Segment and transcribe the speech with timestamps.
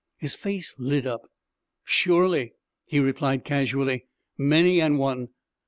[0.17, 1.21] His face lit up.
[1.83, 2.53] 'Surely,'
[2.85, 5.29] he replied casually, 'many an one.'